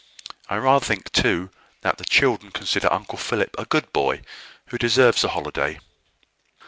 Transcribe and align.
I 0.49 0.55
rather 0.57 0.83
think, 0.83 1.11
too, 1.11 1.51
that 1.81 1.99
the 1.99 2.03
children 2.05 2.51
consider 2.51 2.91
Uncle 2.91 3.19
Philip 3.19 3.53
a 3.59 3.65
good 3.65 3.93
boy, 3.93 4.23
who 4.69 4.79
deserves 4.79 5.23
a 5.23 5.27
holiday." 5.27 5.79